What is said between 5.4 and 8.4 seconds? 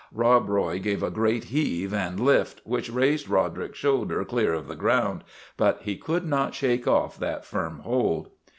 but he could not shake off that firm hold.